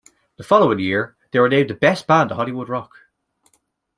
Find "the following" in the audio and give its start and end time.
0.37-0.79